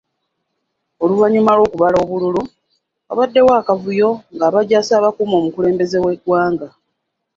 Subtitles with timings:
[1.03, 2.41] Oluvannyuma lw’okubala obululu,
[3.07, 6.67] wabaddewo akavuyo ng’abajaasi abakuuma omukulembeze w’eggwanga.